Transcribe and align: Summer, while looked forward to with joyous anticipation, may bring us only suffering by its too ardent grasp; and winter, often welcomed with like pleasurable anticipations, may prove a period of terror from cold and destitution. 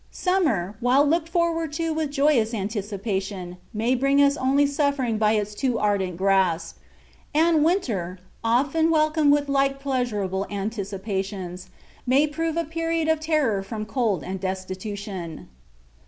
Summer, 0.09 0.75
while 0.79 1.05
looked 1.05 1.29
forward 1.29 1.71
to 1.73 1.93
with 1.93 2.09
joyous 2.09 2.55
anticipation, 2.55 3.57
may 3.71 3.93
bring 3.93 4.19
us 4.19 4.35
only 4.35 4.65
suffering 4.65 5.19
by 5.19 5.33
its 5.33 5.53
too 5.53 5.77
ardent 5.77 6.17
grasp; 6.17 6.79
and 7.35 7.63
winter, 7.63 8.17
often 8.43 8.89
welcomed 8.89 9.31
with 9.31 9.47
like 9.47 9.79
pleasurable 9.79 10.47
anticipations, 10.49 11.69
may 12.07 12.25
prove 12.25 12.57
a 12.57 12.65
period 12.65 13.09
of 13.09 13.19
terror 13.19 13.61
from 13.61 13.85
cold 13.85 14.23
and 14.23 14.39
destitution. 14.39 15.47